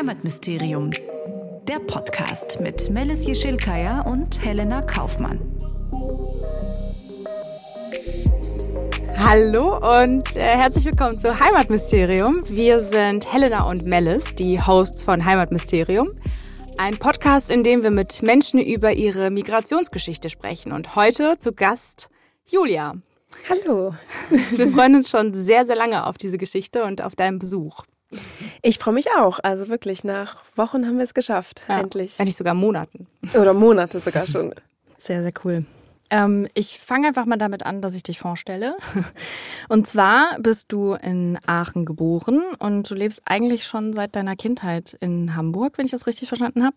[0.00, 0.92] Heimatmysterium.
[1.68, 5.38] Der Podcast mit Melis Jeschilkaya und Helena Kaufmann.
[9.18, 12.40] Hallo und äh, herzlich willkommen zu Heimatmysterium.
[12.48, 16.12] Wir sind Helena und Melis, die Hosts von Heimatmysterium.
[16.78, 20.72] Ein Podcast, in dem wir mit Menschen über ihre Migrationsgeschichte sprechen.
[20.72, 22.08] Und heute zu Gast
[22.46, 22.94] Julia.
[23.50, 23.94] Hallo.
[24.30, 27.84] Wir freuen uns schon sehr, sehr lange auf diese Geschichte und auf deinen Besuch.
[28.62, 29.38] Ich freue mich auch.
[29.42, 31.62] Also wirklich, nach Wochen haben wir es geschafft.
[31.68, 32.18] Ja, endlich.
[32.18, 33.06] Nicht sogar Monaten.
[33.34, 34.54] Oder Monate sogar schon.
[34.98, 35.64] Sehr, sehr cool.
[36.10, 38.76] Ähm, ich fange einfach mal damit an, dass ich dich vorstelle.
[39.70, 44.94] Und zwar bist du in Aachen geboren und du lebst eigentlich schon seit deiner Kindheit
[45.00, 46.76] in Hamburg, wenn ich das richtig verstanden habe.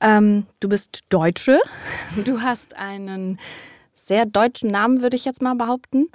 [0.00, 1.60] Ähm, du bist Deutsche.
[2.24, 3.38] Du hast einen
[3.92, 6.08] sehr deutschen Namen, würde ich jetzt mal behaupten.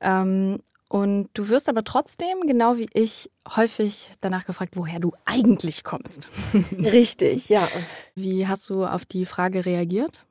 [0.00, 5.84] Ähm, und du wirst aber trotzdem, genau wie ich, häufig danach gefragt, woher du eigentlich
[5.84, 6.28] kommst.
[6.78, 7.66] Richtig, ja.
[8.14, 10.26] Wie hast du auf die Frage reagiert?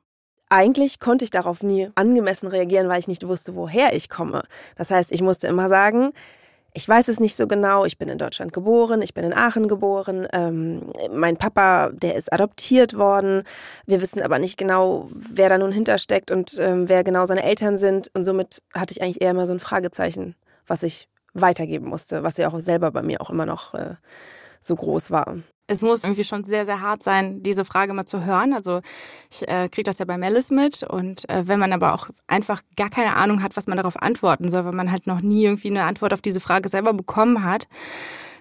[0.50, 4.44] Eigentlich konnte ich darauf nie angemessen reagieren, weil ich nicht wusste, woher ich komme.
[4.76, 6.12] Das heißt, ich musste immer sagen,
[6.74, 7.84] ich weiß es nicht so genau.
[7.84, 10.28] Ich bin in Deutschland geboren, ich bin in Aachen geboren.
[10.32, 13.42] Ähm, mein Papa, der ist adoptiert worden.
[13.86, 17.78] Wir wissen aber nicht genau, wer da nun hintersteckt und ähm, wer genau seine Eltern
[17.78, 18.12] sind.
[18.16, 20.36] Und somit hatte ich eigentlich eher immer so ein Fragezeichen
[20.72, 23.96] was ich weitergeben musste, was ja auch selber bei mir auch immer noch äh,
[24.58, 25.36] so groß war.
[25.66, 28.54] Es muss irgendwie schon sehr, sehr hart sein, diese Frage mal zu hören.
[28.54, 28.80] Also
[29.30, 32.62] ich äh, kriege das ja bei Melis mit und äh, wenn man aber auch einfach
[32.76, 35.68] gar keine Ahnung hat, was man darauf antworten soll, weil man halt noch nie irgendwie
[35.68, 37.68] eine Antwort auf diese Frage selber bekommen hat,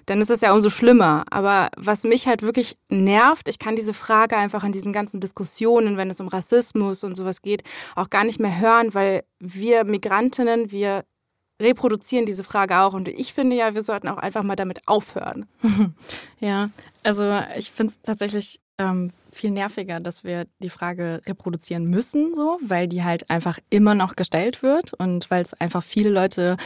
[0.06, 1.26] dann ist es ja umso schlimmer.
[1.30, 5.98] Aber was mich halt wirklich nervt, ich kann diese Frage einfach in diesen ganzen Diskussionen,
[5.98, 7.64] wenn es um Rassismus und sowas geht,
[7.96, 11.04] auch gar nicht mehr hören, weil wir Migrantinnen, wir
[11.62, 12.94] reproduzieren diese Frage auch.
[12.94, 15.48] Und ich finde ja, wir sollten auch einfach mal damit aufhören.
[16.40, 16.72] Ja,
[17.04, 22.58] also ich finde es tatsächlich ähm, viel nerviger, dass wir die Frage reproduzieren müssen, so,
[22.64, 26.58] weil die halt einfach immer noch gestellt wird und weil es einfach viele Leute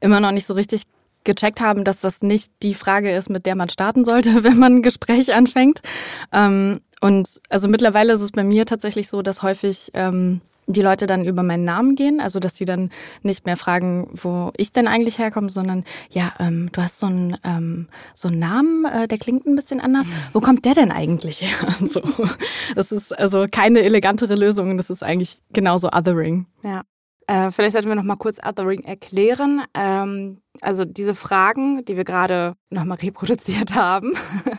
[0.00, 0.82] immer noch nicht so richtig
[1.24, 4.76] gecheckt haben, dass das nicht die Frage ist, mit der man starten sollte, wenn man
[4.76, 5.80] ein Gespräch anfängt.
[6.32, 11.06] Ähm, und also mittlerweile ist es bei mir tatsächlich so, dass häufig ähm, die Leute
[11.06, 12.90] dann über meinen Namen gehen, also dass sie dann
[13.22, 17.36] nicht mehr fragen, wo ich denn eigentlich herkomme, sondern ja, ähm, du hast so einen
[17.44, 20.06] ähm, so einen Namen, äh, der klingt ein bisschen anders.
[20.32, 21.72] Wo kommt der denn eigentlich her?
[21.80, 22.02] so,
[22.74, 24.76] das ist also keine elegantere Lösung.
[24.76, 26.46] Das ist eigentlich genauso Othering.
[26.64, 26.82] Ja.
[27.32, 29.62] Äh, vielleicht sollten wir noch mal kurz Othering erklären.
[29.72, 34.12] Ähm, also diese Fragen, die wir gerade noch mal reproduziert haben,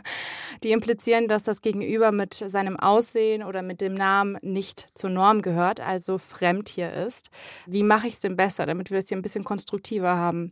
[0.64, 5.44] die implizieren, dass das Gegenüber mit seinem Aussehen oder mit dem Namen nicht zur Norm
[5.44, 7.30] gehört, also fremd hier ist.
[7.68, 10.52] Wie mache ich es denn besser, damit wir es hier ein bisschen konstruktiver haben?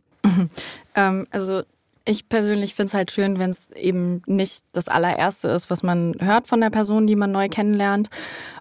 [0.94, 1.62] Ähm, also
[2.04, 6.16] ich persönlich finde es halt schön, wenn es eben nicht das allererste ist, was man
[6.20, 8.08] hört von der Person, die man neu kennenlernt.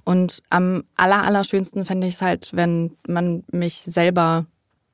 [0.04, 4.46] Und am aller, allerschönsten fände ich es halt, wenn man mich selber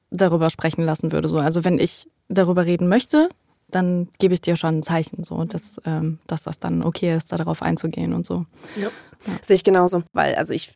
[0.09, 1.27] darüber sprechen lassen würde.
[1.27, 1.39] So.
[1.39, 3.29] Also wenn ich darüber reden möchte,
[3.69, 7.31] dann gebe ich dir schon ein Zeichen, so, dass, ähm, dass das dann okay ist,
[7.31, 8.45] darauf einzugehen und so.
[8.77, 8.83] Ja.
[8.83, 9.33] ja.
[9.41, 10.73] Sehe ich genauso, weil also ich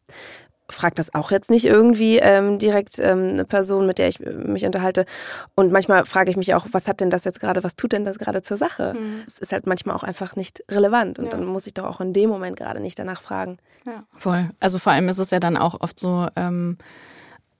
[0.74, 4.66] frage das auch jetzt nicht irgendwie ähm, direkt ähm, eine Person, mit der ich mich
[4.66, 5.06] unterhalte.
[5.56, 8.06] Und manchmal frage ich mich auch, was hat denn das jetzt gerade, was tut denn
[8.06, 8.94] das gerade zur Sache?
[8.94, 9.24] Mhm.
[9.28, 11.32] Es ist halt manchmal auch einfach nicht relevant und ja.
[11.32, 13.58] dann muss ich doch auch in dem Moment gerade nicht danach fragen.
[13.86, 14.04] Ja.
[14.18, 14.50] Voll.
[14.59, 16.78] Also vor allem ist es ja dann auch oft so, ähm,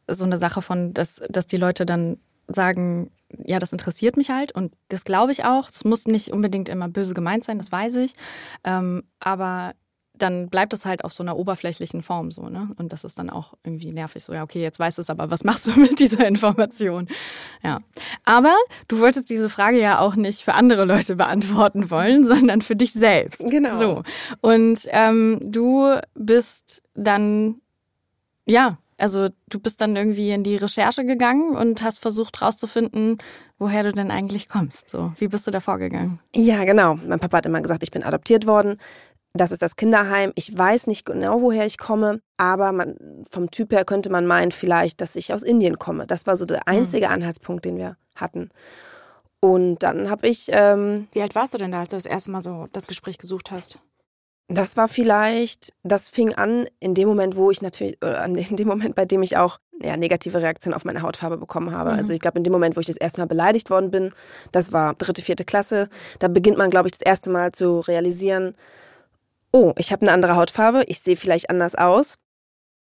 [0.08, 2.18] so eine Sache von, dass, dass die Leute dann
[2.48, 3.12] sagen,
[3.46, 5.70] ja, das interessiert mich halt und das glaube ich auch.
[5.70, 8.14] Es muss nicht unbedingt immer böse gemeint sein, das weiß ich.
[8.64, 9.74] Ähm, aber
[10.22, 12.70] dann bleibt es halt auf so einer oberflächlichen Form so, ne?
[12.78, 14.24] Und das ist dann auch irgendwie nervig.
[14.24, 17.08] So, ja, okay, jetzt weißt du es, aber was machst du mit dieser Information?
[17.64, 17.80] Ja.
[18.24, 18.56] Aber
[18.88, 22.94] du wolltest diese Frage ja auch nicht für andere Leute beantworten wollen, sondern für dich
[22.94, 23.50] selbst.
[23.50, 23.78] Genau.
[23.78, 24.04] So.
[24.42, 27.62] Und ähm, du bist dann,
[28.46, 33.18] ja, also du bist dann irgendwie in die Recherche gegangen und hast versucht rauszufinden,
[33.58, 34.90] woher du denn eigentlich kommst.
[34.90, 36.20] So, wie bist du da vorgegangen?
[36.36, 36.96] Ja, genau.
[37.08, 38.78] Mein Papa hat immer gesagt, ich bin adoptiert worden.
[39.34, 40.34] Das ist das Kinderheim.
[40.36, 42.98] Ich weiß nicht genau, woher ich komme, aber man,
[43.30, 46.06] vom Typ her könnte man meinen, vielleicht, dass ich aus Indien komme.
[46.06, 47.14] Das war so der einzige mhm.
[47.14, 48.50] Anhaltspunkt, den wir hatten.
[49.40, 50.50] Und dann habe ich.
[50.52, 53.18] Ähm, Wie alt warst du denn da, als du das erste Mal so das Gespräch
[53.18, 53.80] gesucht hast?
[54.48, 58.96] Das war vielleicht, das fing an in dem Moment, wo ich natürlich, in dem Moment,
[58.96, 61.94] bei dem ich auch ja, negative Reaktionen auf meine Hautfarbe bekommen habe.
[61.94, 62.00] Mhm.
[62.00, 64.12] Also ich glaube, in dem Moment, wo ich das erste Mal beleidigt worden bin,
[64.52, 65.88] das war dritte, vierte Klasse,
[66.20, 68.54] da beginnt man, glaube ich, das erste Mal zu realisieren,
[69.52, 72.16] oh, ich habe eine andere Hautfarbe, ich sehe vielleicht anders aus.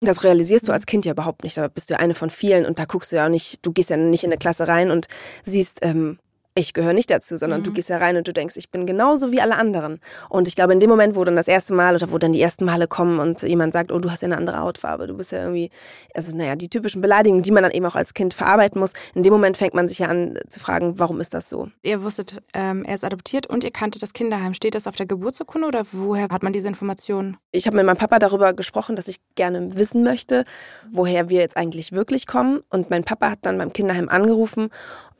[0.01, 1.57] Das realisierst du als Kind ja überhaupt nicht.
[1.57, 3.73] Da bist du ja eine von vielen und da guckst du ja auch nicht, du
[3.73, 5.07] gehst ja nicht in eine Klasse rein und
[5.43, 6.19] siehst, ähm,
[6.59, 7.63] ich gehöre nicht dazu, sondern mhm.
[7.63, 9.99] du gehst ja rein und du denkst, ich bin genauso wie alle anderen.
[10.29, 12.41] Und ich glaube, in dem Moment, wo dann das erste Mal oder wo dann die
[12.41, 15.31] ersten Male kommen und jemand sagt, oh, du hast ja eine andere Hautfarbe, du bist
[15.31, 15.69] ja irgendwie,
[16.13, 19.23] also naja, die typischen Beleidigungen, die man dann eben auch als Kind verarbeiten muss, in
[19.23, 21.69] dem Moment fängt man sich ja an zu fragen, warum ist das so?
[21.81, 24.53] Ihr wusstet, ähm, er ist adoptiert und ihr kanntet das Kinderheim.
[24.53, 27.37] Steht das auf der Geburtsurkunde oder woher hat man diese Informationen?
[27.51, 30.45] Ich habe mit meinem Papa darüber gesprochen, dass ich gerne wissen möchte,
[30.91, 32.61] woher wir jetzt eigentlich wirklich kommen.
[32.69, 34.69] Und mein Papa hat dann beim Kinderheim angerufen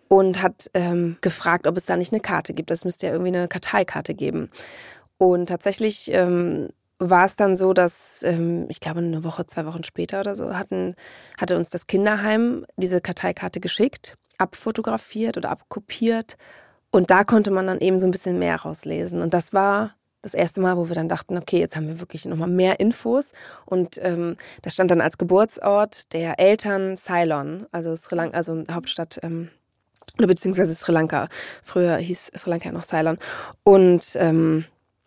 [0.09, 2.71] und hat ähm, gefragt, ob es da nicht eine Karte gibt.
[2.71, 4.50] Das müsste ja irgendwie eine Karteikarte geben.
[5.17, 9.83] Und tatsächlich ähm, war es dann so, dass ähm, ich glaube eine Woche, zwei Wochen
[9.83, 10.95] später oder so hatten,
[11.39, 16.38] hatte uns das Kinderheim diese Karteikarte geschickt, abfotografiert oder abkopiert.
[16.91, 19.21] Und da konnte man dann eben so ein bisschen mehr rauslesen.
[19.21, 22.25] Und das war das erste Mal, wo wir dann dachten, okay, jetzt haben wir wirklich
[22.25, 23.31] nochmal mehr Infos.
[23.65, 29.19] Und ähm, da stand dann als Geburtsort der Eltern Ceylon, also Sri Lanka, also Hauptstadt
[29.21, 29.50] ähm,
[30.19, 31.27] oder beziehungsweise Sri Lanka.
[31.63, 33.18] Früher hieß Sri Lanka ja noch Ceylon.
[33.63, 34.66] Und ähm,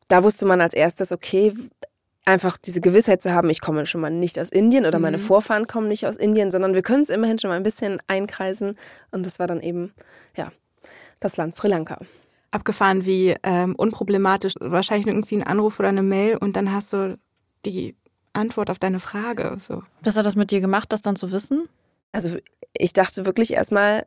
[0.09, 1.55] da wusste man als erstes, okay,
[2.25, 5.03] einfach diese Gewissheit zu haben, ich komme schon mal nicht aus Indien oder mhm.
[5.03, 8.01] meine Vorfahren kommen nicht aus Indien, sondern wir können es immerhin schon mal ein bisschen
[8.07, 8.77] einkreisen.
[9.11, 9.93] Und das war dann eben,
[10.37, 10.51] ja,
[11.21, 11.99] das Land Sri Lanka.
[12.51, 17.19] Abgefahren wie ähm, unproblematisch, wahrscheinlich irgendwie ein Anruf oder eine Mail und dann hast du
[17.65, 17.97] die
[18.35, 19.57] Antwort auf deine Frage.
[19.59, 19.83] So.
[20.03, 21.69] Was hat das mit dir gemacht, das dann zu wissen?
[22.13, 22.37] Also
[22.77, 24.07] ich dachte wirklich erstmal,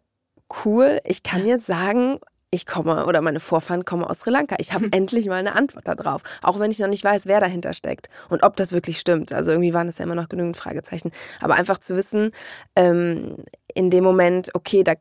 [0.66, 2.20] cool, ich kann jetzt sagen,
[2.52, 4.56] ich komme oder meine Vorfahren kommen aus Sri Lanka.
[4.60, 7.74] Ich habe endlich mal eine Antwort darauf, auch wenn ich noch nicht weiß, wer dahinter
[7.74, 9.34] steckt und ob das wirklich stimmt.
[9.34, 11.12] Also irgendwie waren es ja immer noch genügend Fragezeichen.
[11.42, 12.32] Aber einfach zu wissen,
[12.76, 13.36] ähm,
[13.74, 14.94] in dem Moment, okay, da,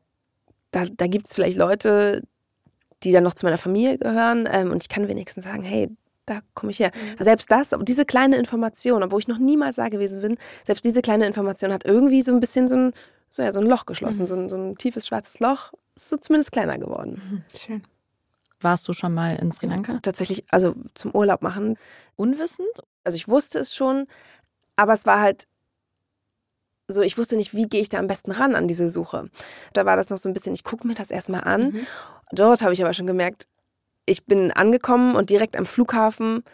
[0.73, 2.23] da, da gibt es vielleicht Leute,
[3.03, 5.89] die dann noch zu meiner Familie gehören ähm, und ich kann wenigstens sagen, hey,
[6.27, 6.91] da komme ich her.
[6.95, 7.23] Mhm.
[7.23, 11.27] Selbst das, diese kleine Information, obwohl ich noch niemals da gewesen bin, selbst diese kleine
[11.27, 12.93] Information hat irgendwie so ein bisschen so ein
[13.35, 14.27] so, ja, so ein Loch geschlossen, mhm.
[14.27, 15.73] so, ein, so ein tiefes schwarzes Loch.
[15.97, 17.21] Ist so zumindest kleiner geworden.
[17.31, 17.59] Mhm.
[17.59, 17.83] Schön.
[18.61, 19.99] Warst du schon mal in Sri Lanka?
[20.03, 21.77] Tatsächlich, also zum Urlaub machen.
[22.15, 22.69] Unwissend?
[23.03, 24.07] Also ich wusste es schon,
[24.77, 25.49] aber es war halt
[26.87, 29.29] so, ich wusste nicht, wie gehe ich da am besten ran an diese Suche.
[29.73, 31.73] Da war das noch so ein bisschen, ich gucke mir das erstmal an.
[31.73, 31.87] Mhm.
[32.31, 33.49] Dort habe ich aber schon gemerkt,
[34.07, 36.45] ich bin angekommen und direkt am Flughafen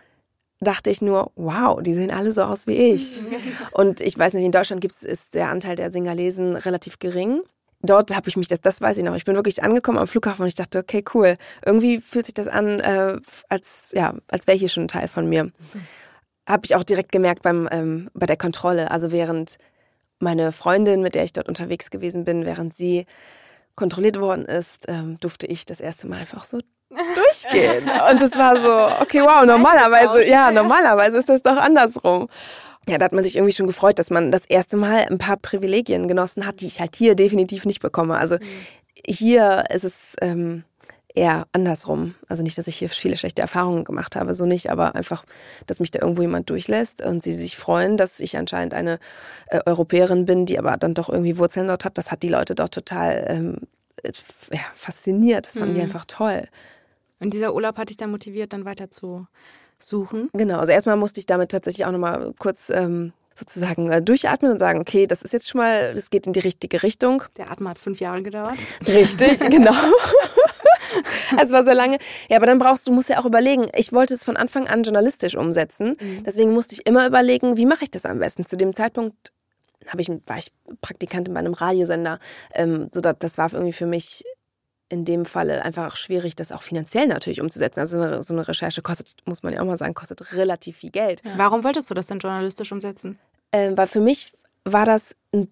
[0.61, 3.23] dachte ich nur, wow, die sehen alle so aus wie ich.
[3.73, 7.41] Und ich weiß nicht, in Deutschland gibt's, ist der Anteil der Singalesen relativ gering.
[7.83, 10.43] Dort habe ich mich, das, das weiß ich noch, ich bin wirklich angekommen am Flughafen
[10.43, 11.37] und ich dachte, okay, cool.
[11.65, 13.17] Irgendwie fühlt sich das an, äh,
[13.49, 15.45] als, ja, als wäre hier schon ein Teil von mir.
[15.45, 15.53] Mhm.
[16.47, 18.91] Habe ich auch direkt gemerkt beim, ähm, bei der Kontrolle.
[18.91, 19.57] Also während
[20.19, 23.07] meine Freundin, mit der ich dort unterwegs gewesen bin, während sie
[23.77, 26.61] kontrolliert worden ist, ähm, durfte ich das erste Mal einfach so
[27.15, 27.89] durchgehen.
[28.11, 32.29] Und es war so, okay, wow, normalerweise, ja, normalerweise ist das doch andersrum.
[32.89, 35.37] Ja, da hat man sich irgendwie schon gefreut, dass man das erste Mal ein paar
[35.37, 38.17] Privilegien genossen hat, die ich halt hier definitiv nicht bekomme.
[38.17, 38.41] Also mhm.
[39.07, 40.65] hier ist es ähm,
[41.15, 42.15] eher andersrum.
[42.29, 45.25] Also nicht, dass ich hier viele schlechte Erfahrungen gemacht habe, so nicht, aber einfach,
[45.67, 48.99] dass mich da irgendwo jemand durchlässt und sie sich freuen, dass ich anscheinend eine
[49.49, 51.99] äh, Europäerin bin, die aber dann doch irgendwie Wurzeln dort hat.
[51.99, 53.57] Das hat die Leute dort total ähm,
[54.53, 55.47] ja, fasziniert.
[55.47, 55.75] Das fanden mhm.
[55.75, 56.49] die einfach toll.
[57.21, 59.27] Und dieser Urlaub hat dich dann motiviert, dann weiter zu
[59.79, 60.29] suchen?
[60.33, 64.59] Genau, also erstmal musste ich damit tatsächlich auch nochmal kurz ähm, sozusagen äh, durchatmen und
[64.59, 67.25] sagen, okay, das ist jetzt schon mal, das geht in die richtige Richtung.
[67.37, 68.57] Der Atmen hat fünf Jahre gedauert.
[68.87, 69.75] Richtig, genau.
[71.41, 71.99] Es war sehr lange.
[72.29, 73.69] Ja, aber dann brauchst du, musst ja auch überlegen.
[73.77, 75.97] Ich wollte es von Anfang an journalistisch umsetzen.
[76.01, 76.25] Mhm.
[76.25, 78.45] Deswegen musste ich immer überlegen, wie mache ich das am besten.
[78.45, 79.33] Zu dem Zeitpunkt
[79.87, 82.19] habe ich, war ich Praktikantin bei einem Radiosender.
[82.55, 84.25] Ähm, so das war irgendwie für mich
[84.91, 87.81] in dem Falle einfach schwierig, das auch finanziell natürlich umzusetzen.
[87.81, 90.79] Also so eine, so eine Recherche kostet, muss man ja auch mal sagen, kostet relativ
[90.79, 91.23] viel Geld.
[91.25, 91.33] Ja.
[91.37, 93.19] Warum wolltest du das denn journalistisch umsetzen?
[93.53, 94.33] Ähm, weil für mich
[94.65, 95.49] war das ein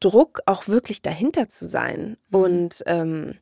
[0.00, 2.16] Druck, auch wirklich dahinter zu sein.
[2.30, 2.38] Mhm.
[2.38, 3.34] Und ähm,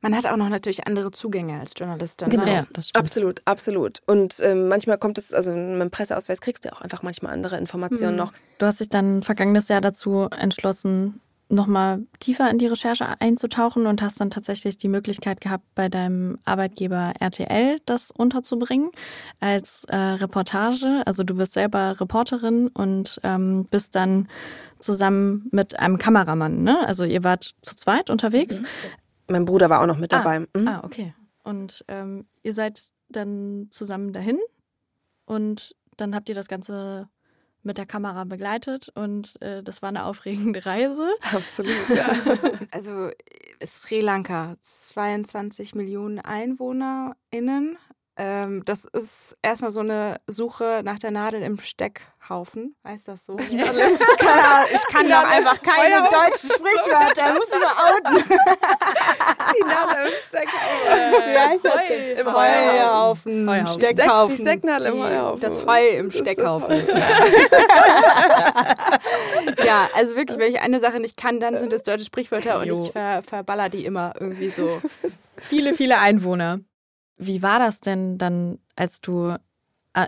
[0.00, 2.30] man hat auch noch natürlich andere Zugänge als Journalistin.
[2.30, 2.52] Genau, ne?
[2.52, 3.04] ja, das stimmt.
[3.04, 4.00] absolut, absolut.
[4.06, 7.58] Und ähm, manchmal kommt es, also mit dem Presseausweis kriegst du auch einfach manchmal andere
[7.58, 8.18] Informationen mhm.
[8.18, 8.32] noch.
[8.58, 14.02] Du hast dich dann vergangenes Jahr dazu entschlossen, nochmal tiefer in die Recherche einzutauchen und
[14.02, 18.90] hast dann tatsächlich die Möglichkeit gehabt, bei deinem Arbeitgeber RTL das unterzubringen
[19.40, 21.02] als äh, Reportage.
[21.06, 24.28] Also du bist selber Reporterin und ähm, bist dann
[24.78, 26.86] zusammen mit einem Kameramann, ne?
[26.86, 28.60] Also ihr wart zu zweit unterwegs.
[28.60, 28.66] Mhm.
[29.28, 30.40] Mein Bruder war auch noch mit ah, dabei.
[30.40, 30.68] Mhm.
[30.68, 31.14] Ah, okay.
[31.44, 34.38] Und ähm, ihr seid dann zusammen dahin
[35.24, 37.08] und dann habt ihr das Ganze
[37.62, 41.08] mit der Kamera begleitet und äh, das war eine aufregende Reise.
[41.32, 42.08] Absolut, ja.
[42.70, 43.10] also
[43.64, 47.78] Sri Lanka, 22 Millionen EinwohnerInnen.
[48.20, 52.74] Ähm, das ist erstmal so eine Suche nach der Nadel im Steckhaufen.
[52.84, 53.38] Heißt das so?
[53.38, 57.34] ich kann ja einfach keine deutschen Sprichwörter.
[57.34, 58.24] Muss mal outen.
[59.54, 61.32] Die Nadel im Steckhaufen.
[61.32, 62.18] Wie heißt das denn?
[62.18, 63.50] Im Heuhaufen.
[63.50, 63.82] Heuhaufen.
[63.82, 64.36] Steckhaufen.
[64.36, 65.40] Die Stecknadel im Heuhaufen.
[65.40, 66.76] Das Heu im Steckhaufen.
[69.64, 72.66] ja, also wirklich, wenn ich eine Sache nicht kann, dann sind es deutsche Sprichwörter und
[72.66, 72.84] Jo.
[72.86, 74.80] ich ver verballer die immer irgendwie so.
[75.36, 76.60] Viele, viele Einwohner.
[77.16, 79.38] Wie war das denn dann, als du äh,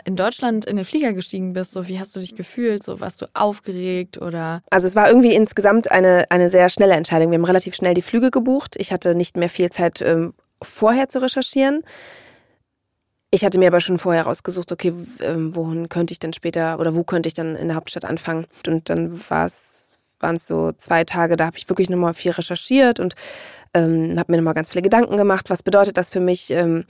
[0.05, 1.73] in Deutschland in den Flieger gestiegen bist?
[1.73, 2.83] So, wie hast du dich gefühlt?
[2.83, 4.63] So, warst du aufgeregt oder?
[4.71, 7.31] Also es war irgendwie insgesamt eine, eine sehr schnelle Entscheidung.
[7.31, 8.77] Wir haben relativ schnell die Flüge gebucht.
[8.79, 11.83] Ich hatte nicht mehr viel Zeit ähm, vorher zu recherchieren.
[13.33, 16.95] Ich hatte mir aber schon vorher rausgesucht, okay, ähm, wohin könnte ich denn später oder
[16.95, 18.47] wo könnte ich dann in der Hauptstadt anfangen?
[18.67, 22.33] Und dann war es waren es so zwei Tage, da habe ich wirklich nochmal viel
[22.33, 23.15] recherchiert und
[23.73, 25.49] ähm, habe mir nochmal ganz viele Gedanken gemacht.
[25.49, 26.51] Was bedeutet das für mich?
[26.51, 26.85] Ähm,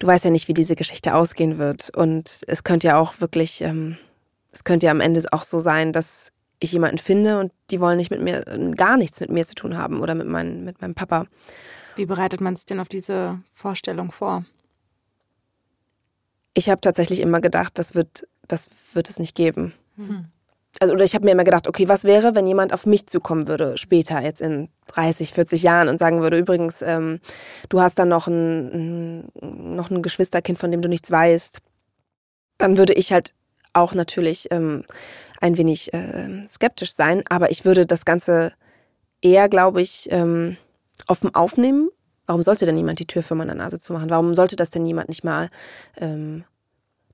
[0.00, 1.90] du weißt ja nicht, wie diese Geschichte ausgehen wird.
[1.96, 3.96] Und es könnte ja auch wirklich, ähm,
[4.50, 7.96] es könnte ja am Ende auch so sein, dass ich jemanden finde und die wollen
[7.96, 8.42] nicht mit mir,
[8.76, 11.26] gar nichts mit mir zu tun haben oder mit, mein, mit meinem Papa.
[11.96, 14.44] Wie bereitet man sich denn auf diese Vorstellung vor?
[16.54, 19.72] Ich habe tatsächlich immer gedacht, das wird, das wird es nicht geben.
[20.78, 23.48] Also, oder ich habe mir immer gedacht, okay, was wäre, wenn jemand auf mich zukommen
[23.48, 27.20] würde, später, jetzt in 30, 40 Jahren und sagen würde, übrigens, ähm,
[27.68, 31.58] du hast dann noch ein, ein, noch ein Geschwisterkind, von dem du nichts weißt.
[32.58, 33.34] Dann würde ich halt
[33.72, 34.84] auch natürlich ähm,
[35.40, 38.52] ein wenig äh, skeptisch sein, aber ich würde das Ganze
[39.22, 40.56] eher, glaube ich, ähm,
[41.08, 41.90] offen aufnehmen.
[42.26, 44.10] Warum sollte denn niemand die Tür für meine Nase zumachen?
[44.10, 45.48] Warum sollte das denn jemand nicht mal
[45.96, 46.44] ähm,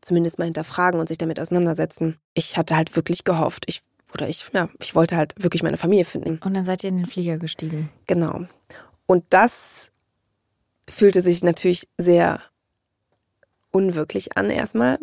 [0.06, 2.16] zumindest mal hinterfragen und sich damit auseinandersetzen?
[2.34, 3.82] Ich hatte halt wirklich gehofft, ich
[4.14, 6.38] oder ich, ja, ich wollte halt wirklich meine Familie finden.
[6.44, 7.90] Und dann seid ihr in den Flieger gestiegen.
[8.06, 8.42] Genau.
[9.06, 9.90] Und das
[10.88, 12.40] fühlte sich natürlich sehr
[13.72, 14.98] unwirklich an erstmal.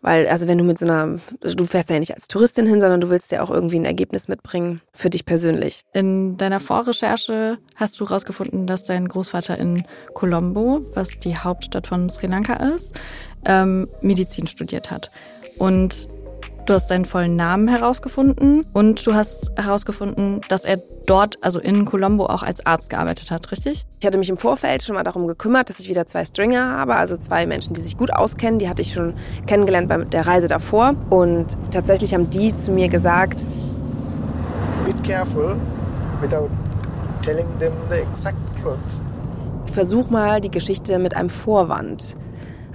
[0.00, 3.00] Weil, also wenn du mit so einer, du fährst ja nicht als Touristin hin, sondern
[3.00, 5.84] du willst ja auch irgendwie ein Ergebnis mitbringen für dich persönlich.
[5.92, 12.10] In deiner Vorrecherche hast du herausgefunden, dass dein Großvater in Colombo, was die Hauptstadt von
[12.10, 12.98] Sri Lanka ist,
[13.44, 15.10] ähm, Medizin studiert hat.
[15.58, 16.08] Und
[16.66, 21.84] du hast seinen vollen Namen herausgefunden und du hast herausgefunden, dass er dort, also in
[21.84, 23.84] Colombo, auch als Arzt gearbeitet hat, richtig?
[24.00, 26.94] Ich hatte mich im Vorfeld schon mal darum gekümmert, dass ich wieder zwei Stringer habe,
[26.94, 28.58] also zwei Menschen, die sich gut auskennen.
[28.58, 29.14] Die hatte ich schon
[29.46, 30.94] kennengelernt bei der Reise davor.
[31.10, 33.46] Und tatsächlich haben die zu mir gesagt,
[34.84, 35.56] be careful
[36.20, 36.48] without
[37.22, 38.78] telling them the exact truth.
[39.72, 42.16] versuch mal die Geschichte mit einem Vorwand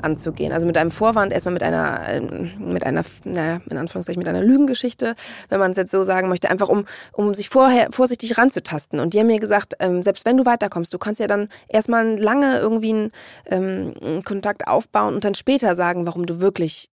[0.01, 0.51] anzugehen.
[0.51, 4.41] Also mit einem Vorwand, erstmal mit einer, ähm, mit einer, naja, in Anführungszeichen mit einer
[4.41, 5.15] Lügengeschichte,
[5.49, 8.99] wenn man es jetzt so sagen möchte, einfach um, um sich vorher vorsichtig ranzutasten.
[8.99, 12.17] Und die haben mir gesagt, ähm, selbst wenn du weiterkommst, du kannst ja dann erstmal
[12.17, 13.11] lange irgendwie einen,
[13.45, 16.89] ähm, einen Kontakt aufbauen und dann später sagen, warum du wirklich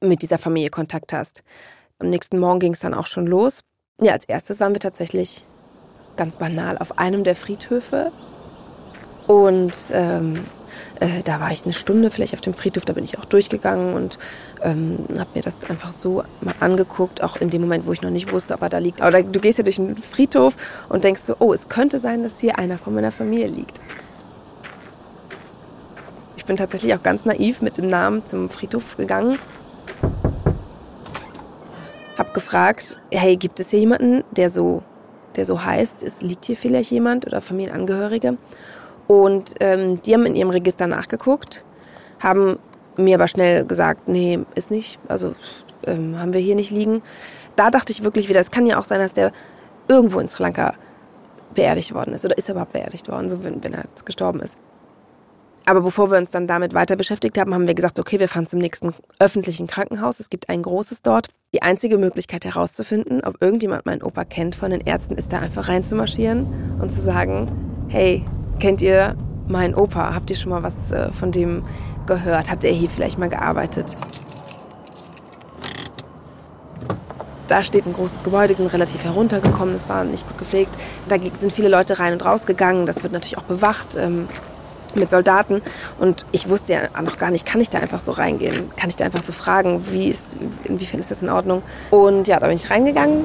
[0.00, 1.42] mit dieser Familie Kontakt hast.
[1.98, 3.60] Am nächsten Morgen ging es dann auch schon los.
[4.00, 5.44] Ja, als erstes waren wir tatsächlich
[6.16, 8.12] ganz banal auf einem der Friedhöfe
[9.26, 10.44] und ähm,
[11.00, 13.94] äh, da war ich eine Stunde vielleicht auf dem Friedhof, da bin ich auch durchgegangen
[13.94, 14.18] und
[14.62, 18.10] ähm, habe mir das einfach so mal angeguckt, auch in dem Moment, wo ich noch
[18.10, 19.00] nicht wusste, ob er da liegt.
[19.00, 20.54] Aber da, du gehst ja durch einen Friedhof
[20.88, 23.80] und denkst so, oh, es könnte sein, dass hier einer von meiner Familie liegt.
[26.36, 29.38] Ich bin tatsächlich auch ganz naiv mit dem Namen zum Friedhof gegangen.
[32.18, 34.82] Hab gefragt, hey, gibt es hier jemanden, der so,
[35.36, 36.02] der so heißt?
[36.02, 38.36] Es liegt hier vielleicht jemand oder Familienangehörige?
[39.10, 41.64] Und ähm, die haben in ihrem Register nachgeguckt,
[42.20, 42.60] haben
[42.96, 45.34] mir aber schnell gesagt, nee, ist nicht, also
[45.84, 47.02] ähm, haben wir hier nicht liegen.
[47.56, 49.32] Da dachte ich wirklich wieder, es kann ja auch sein, dass der
[49.88, 50.74] irgendwo in Sri Lanka
[51.56, 54.38] beerdigt worden ist oder ist er überhaupt beerdigt worden, so wenn, wenn er jetzt gestorben
[54.38, 54.56] ist.
[55.66, 58.46] Aber bevor wir uns dann damit weiter beschäftigt haben, haben wir gesagt, okay, wir fahren
[58.46, 60.20] zum nächsten öffentlichen Krankenhaus.
[60.20, 61.26] Es gibt ein großes dort.
[61.52, 65.68] Die einzige Möglichkeit herauszufinden, ob irgendjemand meinen Opa kennt von den Ärzten, ist da einfach
[65.68, 67.50] reinzumarschieren und zu sagen,
[67.88, 68.24] hey,
[68.60, 69.16] kennt ihr
[69.48, 70.14] meinen Opa?
[70.14, 71.64] Habt ihr schon mal was äh, von dem
[72.06, 72.50] gehört?
[72.50, 73.96] Hat er hier vielleicht mal gearbeitet?
[77.48, 80.70] Da steht ein großes Gebäude, bin relativ heruntergekommen, es war nicht gut gepflegt.
[81.08, 83.96] Da sind viele Leute rein und rausgegangen, das wird natürlich auch bewacht.
[83.96, 84.28] Ähm,
[84.94, 85.62] mit Soldaten
[86.00, 88.70] und ich wusste ja noch gar nicht, kann ich da einfach so reingehen?
[88.76, 90.24] Kann ich da einfach so fragen, wie ist,
[90.64, 91.62] inwiefern ist das in Ordnung?
[91.90, 93.24] Und ja, da bin ich reingegangen.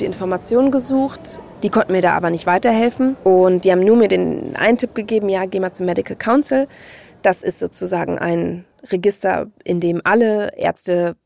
[0.00, 1.40] Die Informationen gesucht.
[1.62, 4.94] Die konnten mir da aber nicht weiterhelfen und die haben nur mir den einen Tipp
[4.94, 6.68] gegeben, ja, geh mal zum Medical Council.
[7.22, 11.16] Das ist sozusagen ein Register, in dem alle Ärzte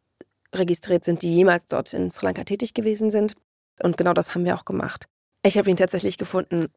[0.55, 3.35] registriert sind, die jemals dort in Sri Lanka tätig gewesen sind.
[3.83, 5.07] Und genau das haben wir auch gemacht.
[5.45, 6.69] Ich habe ihn tatsächlich gefunden.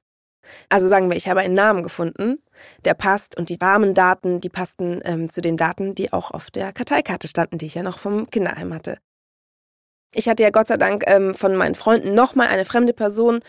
[0.67, 2.39] Also sagen wir, ich habe einen Namen gefunden,
[2.83, 6.51] der passt und die warmen Daten, die passten ähm, zu den Daten, die auch auf
[6.51, 8.97] der Karteikarte standen, die ich ja noch vom Kinderheim hatte.
[10.15, 13.41] Ich hatte ja Gott sei Dank ähm, von meinen Freunden nochmal eine fremde Person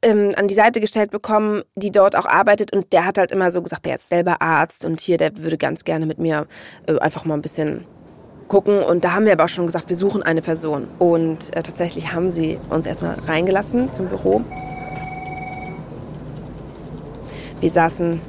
[0.00, 2.72] ähm, an die Seite gestellt bekommen, die dort auch arbeitet.
[2.72, 5.58] Und der hat halt immer so gesagt, der ist selber Arzt und hier, der würde
[5.58, 6.46] ganz gerne mit mir
[6.86, 7.84] äh, einfach mal ein bisschen
[8.48, 8.82] gucken.
[8.82, 10.88] Und da haben wir aber auch schon gesagt, wir suchen eine Person.
[10.98, 14.40] Und äh, tatsächlich haben sie uns erstmal reingelassen zum Büro.
[17.60, 18.22] Wir saßen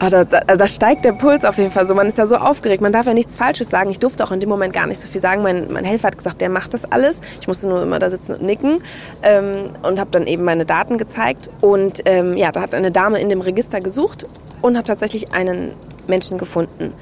[0.00, 1.92] Oh, da, da, da, steigt der Puls auf jeden Fall so.
[1.92, 2.80] Man ist da so aufgeregt.
[2.80, 3.90] Man darf ja nichts Falsches sagen.
[3.90, 5.42] Ich durfte auch in dem Moment gar nicht so viel sagen.
[5.42, 7.20] Mein, mein Helfer hat gesagt, der macht das alles.
[7.40, 8.78] Ich musste nur immer da sitzen und nicken
[9.24, 11.50] ähm, und habe dann eben meine Daten gezeigt.
[11.60, 14.24] Und ähm, ja, da hat eine Dame in dem Register gesucht
[14.62, 15.72] und hat tatsächlich einen
[16.06, 16.94] Menschen gefunden.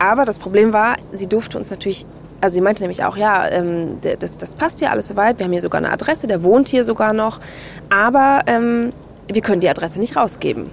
[0.00, 2.06] Aber das Problem war, sie durfte uns natürlich
[2.40, 5.38] also sie meinte nämlich auch, ja, ähm, das, das passt hier alles soweit.
[5.38, 7.40] Wir haben hier sogar eine Adresse, der wohnt hier sogar noch.
[7.88, 8.92] Aber ähm,
[9.26, 10.70] wir können die Adresse nicht rausgeben.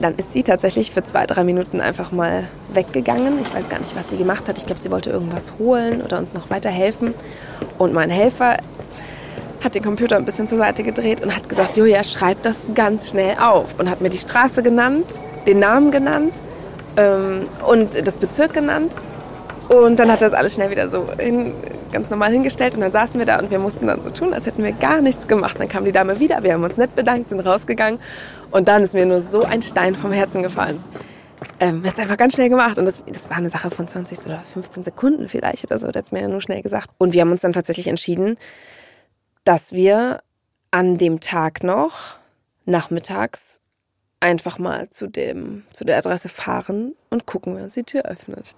[0.00, 3.38] Dann ist sie tatsächlich für zwei, drei Minuten einfach mal weggegangen.
[3.40, 4.58] Ich weiß gar nicht, was sie gemacht hat.
[4.58, 7.14] Ich glaube, sie wollte irgendwas holen oder uns noch weiterhelfen.
[7.78, 8.58] Und mein Helfer
[9.62, 13.08] hat den Computer ein bisschen zur Seite gedreht und hat gesagt, Julia, schreib das ganz
[13.08, 13.78] schnell auf.
[13.78, 15.06] Und hat mir die Straße genannt,
[15.46, 16.42] den Namen genannt
[16.96, 18.96] ähm, und das Bezirk genannt.
[19.78, 21.54] Und dann hat er das alles schnell wieder so hin,
[21.92, 24.46] ganz normal hingestellt und dann saßen wir da und wir mussten dann so tun, als
[24.46, 25.56] hätten wir gar nichts gemacht.
[25.58, 28.00] Dann kam die Dame wieder, wir haben uns nett bedankt, sind rausgegangen
[28.50, 30.82] und dann ist mir nur so ein Stein vom Herzen gefallen.
[31.60, 34.26] Ähm, hat es einfach ganz schnell gemacht und das, das war eine Sache von 20
[34.26, 36.90] oder 15 Sekunden vielleicht oder so, das hat es mir ja nur schnell gesagt.
[36.98, 38.36] Und wir haben uns dann tatsächlich entschieden,
[39.44, 40.18] dass wir
[40.70, 42.16] an dem Tag noch
[42.66, 43.60] nachmittags
[44.20, 48.56] einfach mal zu, dem, zu der Adresse fahren und gucken, wer uns die Tür öffnet.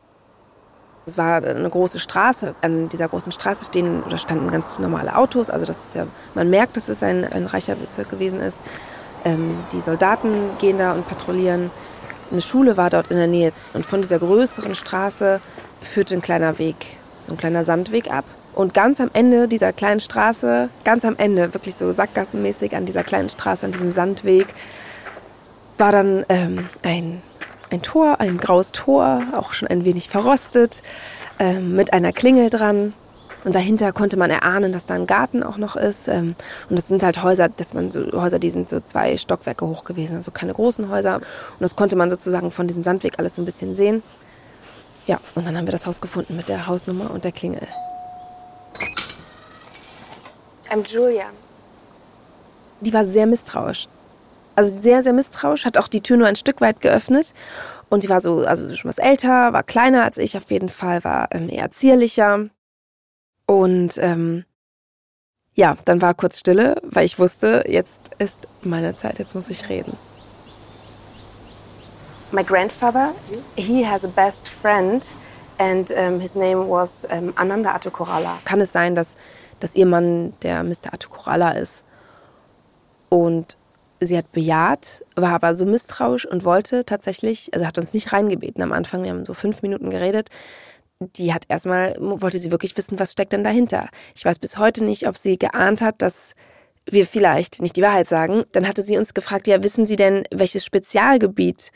[1.08, 2.56] Es war eine große Straße.
[2.62, 5.50] An dieser großen Straße stehen oder standen ganz normale Autos.
[5.50, 8.58] Also das ist ja, man merkt, dass es ein, ein reicher Bezirk gewesen ist.
[9.25, 11.70] Ähm, die Soldaten gehen da und patrouillieren.
[12.32, 13.52] Eine Schule war dort in der Nähe.
[13.72, 15.40] Und von dieser größeren Straße
[15.80, 18.25] führte ein kleiner Weg, so ein kleiner Sandweg ab.
[18.52, 23.04] Und ganz am Ende dieser kleinen Straße, ganz am Ende, wirklich so sackgassenmäßig an dieser
[23.04, 24.48] kleinen Straße, an diesem Sandweg,
[25.78, 27.23] war dann ähm, ein
[27.70, 30.82] ein Tor, ein graues Tor, auch schon ein wenig verrostet,
[31.38, 32.94] ähm, mit einer Klingel dran.
[33.44, 36.08] Und dahinter konnte man erahnen, dass da ein Garten auch noch ist.
[36.08, 36.34] Ähm,
[36.68, 39.84] und das sind halt Häuser, dass man so Häuser, die sind so zwei Stockwerke hoch
[39.84, 41.16] gewesen, also keine großen Häuser.
[41.16, 44.02] Und das konnte man sozusagen von diesem Sandweg alles so ein bisschen sehen.
[45.06, 47.62] Ja, und dann haben wir das Haus gefunden mit der Hausnummer und der Klingel.
[50.68, 51.26] I'm Julia.
[52.80, 53.86] Die war sehr misstrauisch
[54.56, 57.34] also sehr, sehr misstrauisch, hat auch die Tür nur ein Stück weit geöffnet.
[57.88, 61.04] Und die war so, also schon was älter, war kleiner als ich auf jeden Fall,
[61.04, 62.49] war ähm, eher zierlicher.
[63.47, 64.45] Und ähm,
[65.54, 69.69] ja, dann war kurz Stille, weil ich wusste, jetzt ist meine Zeit, jetzt muss ich
[69.69, 69.97] reden.
[72.32, 73.14] My grandfather,
[73.54, 75.06] he has a best friend
[75.58, 78.38] and um, his name was um, Ananda Atukorala.
[78.45, 79.16] Kann es sein, dass,
[79.60, 80.92] dass ihr Mann der Mr.
[80.92, 81.84] Atukorala ist?
[83.08, 83.56] Und
[84.00, 88.63] sie hat bejaht, war aber so misstrauisch und wollte tatsächlich, also hat uns nicht reingebeten
[88.63, 90.28] am Anfang, wir haben so fünf Minuten geredet.
[91.00, 93.89] Die hat erstmal, wollte sie wirklich wissen, was steckt denn dahinter.
[94.15, 96.35] Ich weiß bis heute nicht, ob sie geahnt hat, dass
[96.89, 98.45] wir vielleicht nicht die Wahrheit sagen.
[98.52, 101.71] Dann hatte sie uns gefragt, ja, wissen Sie denn, welches Spezialgebiet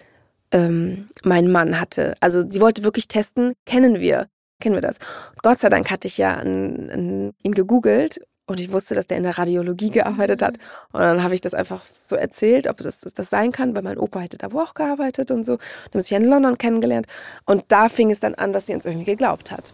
[0.53, 2.15] ähm, mein Mann hatte?
[2.21, 4.29] Also sie wollte wirklich testen, kennen wir,
[4.61, 4.99] kennen wir das.
[5.43, 9.17] Gott sei Dank hatte ich ja an, an ihn gegoogelt und ich wusste, dass der
[9.17, 10.59] in der Radiologie gearbeitet hat.
[10.91, 13.97] Und dann habe ich das einfach so erzählt, ob das, das sein kann, weil mein
[13.97, 15.53] Opa hätte da wohl auch gearbeitet und so.
[15.53, 15.61] Und
[15.95, 17.07] haben sich in London kennengelernt.
[17.47, 19.73] Und da fing es dann an, dass sie uns irgendwie geglaubt hat.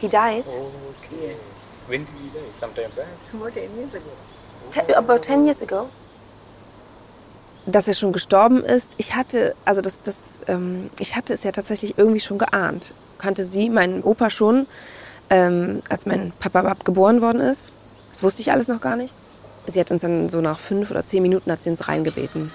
[0.00, 0.44] He died?
[0.44, 1.36] Okay.
[1.86, 2.58] When did he die?
[2.58, 3.06] Sometime back?
[3.32, 4.10] About 10 years ago.
[4.72, 5.88] Ten, about 10 years ago?
[7.66, 10.16] Dass er schon gestorben ist, ich hatte, also das, das,
[10.48, 12.92] ähm, ich hatte es ja tatsächlich irgendwie schon geahnt.
[13.18, 14.66] Kannte sie, meinen Opa schon,
[15.30, 17.72] ähm, als mein Papa geboren worden ist.
[18.10, 19.14] Das wusste ich alles noch gar nicht.
[19.66, 22.50] Sie hat uns dann so nach fünf oder zehn Minuten hat sie uns reingebeten.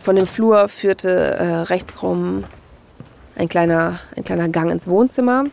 [0.00, 2.44] Von dem Flur führte äh, rechts rum
[3.36, 5.44] ein kleiner, ein kleiner Gang ins Wohnzimmer.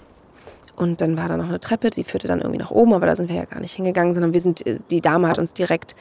[0.80, 3.14] Und dann war da noch eine Treppe, die führte dann irgendwie nach oben, aber da
[3.14, 5.94] sind wir ja gar nicht hingegangen, sondern wir sind, die Dame hat uns direkt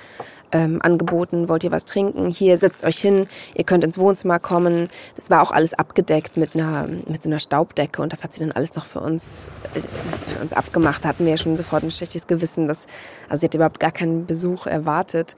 [0.53, 2.27] ähm, angeboten, wollt ihr was trinken?
[2.27, 4.89] Hier, setzt euch hin, ihr könnt ins Wohnzimmer kommen.
[5.17, 8.39] Das war auch alles abgedeckt mit einer, mit so einer Staubdecke und das hat sie
[8.39, 9.81] dann alles noch für uns, äh,
[10.29, 11.05] für uns abgemacht.
[11.05, 12.87] Da hatten wir ja schon sofort ein schlechtes Gewissen, dass,
[13.29, 15.35] also sie hat überhaupt gar keinen Besuch erwartet.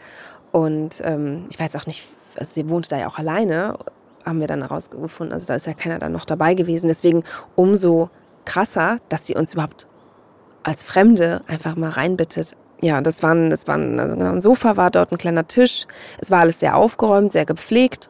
[0.52, 3.78] Und ähm, ich weiß auch nicht, also sie wohnte da ja auch alleine,
[4.26, 5.32] haben wir dann herausgefunden.
[5.32, 6.88] Also da ist ja keiner dann noch dabei gewesen.
[6.88, 7.24] Deswegen
[7.56, 8.10] umso
[8.44, 9.86] krasser, dass sie uns überhaupt
[10.62, 12.56] als Fremde einfach mal reinbittet.
[12.82, 15.86] Ja, das waren, das waren, also genau, ein Sofa war dort, ein kleiner Tisch.
[16.18, 18.08] Es war alles sehr aufgeräumt, sehr gepflegt.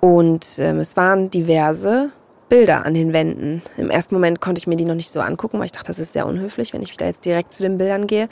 [0.00, 2.10] Und ähm, es waren diverse
[2.48, 3.62] Bilder an den Wänden.
[3.76, 5.98] Im ersten Moment konnte ich mir die noch nicht so angucken, weil ich dachte, das
[5.98, 8.28] ist sehr unhöflich, wenn ich da jetzt direkt zu den Bildern gehe.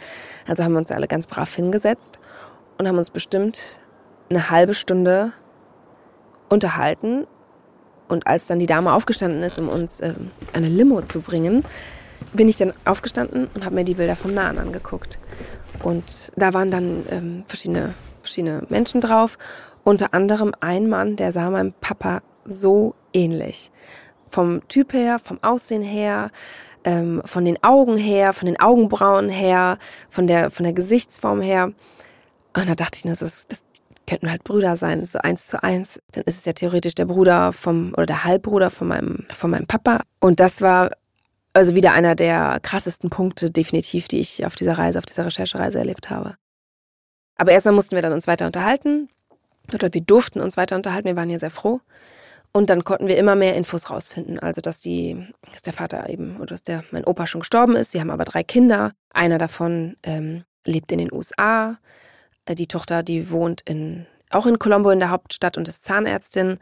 [0.49, 2.19] Also haben wir uns alle ganz brav hingesetzt
[2.79, 3.81] und haben uns bestimmt
[4.31, 5.33] eine halbe Stunde
[6.49, 7.27] unterhalten.
[8.09, 11.65] Und als dann die Dame aufgestanden ist, um uns ähm, eine Limo zu bringen,
[12.33, 15.19] bin ich dann aufgestanden und habe mir die Bilder vom Nahen angeguckt.
[15.83, 19.39] Und da waren dann ähm, verschiedene, verschiedene Menschen drauf.
[19.85, 23.71] Unter anderem ein Mann, der sah meinem Papa so ähnlich.
[24.29, 26.31] Vom Typ her, vom Aussehen her,
[26.85, 31.73] ähm, von den Augen her, von den Augenbrauen her, von der, von der Gesichtsform her.
[32.57, 33.63] Und da dachte ich, das, ist, das
[34.07, 36.01] könnten halt Brüder sein, so eins zu eins.
[36.13, 39.67] Dann ist es ja theoretisch der Bruder vom, oder der Halbbruder von meinem, von meinem
[39.67, 40.03] Papa.
[40.21, 40.91] Und das war
[41.53, 45.79] also wieder einer der krassesten Punkte definitiv, die ich auf dieser Reise, auf dieser Recherchereise
[45.79, 46.37] erlebt habe.
[47.37, 49.09] Aber erstmal mussten wir dann uns weiter unterhalten.
[49.73, 51.07] Oder wir durften uns weiter unterhalten.
[51.07, 51.81] Wir waren ja sehr froh.
[52.53, 54.39] Und dann konnten wir immer mehr Infos rausfinden.
[54.39, 57.93] Also, dass die, dass der Vater eben, oder dass der, mein Opa schon gestorben ist.
[57.93, 58.93] Sie haben aber drei Kinder.
[59.11, 61.79] Einer davon ähm, lebt in den USA.
[62.47, 66.59] Äh, die Tochter, die wohnt in, auch in Colombo in der Hauptstadt und ist Zahnärztin.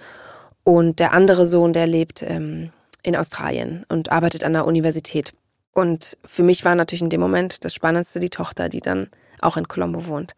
[0.64, 5.32] Und der andere Sohn, der lebt ähm, in Australien und arbeitet an der Universität.
[5.72, 9.08] Und für mich war natürlich in dem Moment das Spannendste die Tochter, die dann
[9.40, 10.34] auch in Colombo wohnt.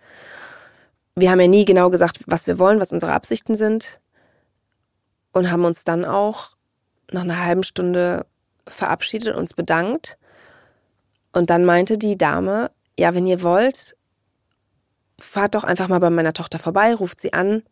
[1.15, 4.01] Wir haben ja nie genau gesagt, was wir wollen, was unsere Absichten sind
[5.33, 6.51] und haben uns dann auch
[7.11, 8.27] nach einer halben Stunde
[8.67, 10.19] verabschiedet, und uns bedankt.
[11.33, 13.97] Und dann meinte die Dame, ja, wenn ihr wollt,
[15.19, 17.63] fahrt doch einfach mal bei meiner Tochter vorbei, ruft sie an,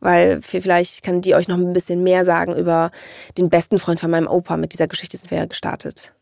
[0.00, 2.90] weil vielleicht kann die euch noch ein bisschen mehr sagen über
[3.36, 4.56] den besten Freund von meinem Opa.
[4.56, 6.14] Mit dieser Geschichte sind wir ja gestartet.